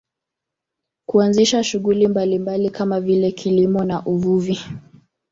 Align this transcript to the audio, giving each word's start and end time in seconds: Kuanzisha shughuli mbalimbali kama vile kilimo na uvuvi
Kuanzisha 1.05 1.63
shughuli 1.63 2.07
mbalimbali 2.07 2.69
kama 2.69 2.99
vile 3.01 3.31
kilimo 3.31 3.83
na 3.85 4.05
uvuvi 4.05 4.59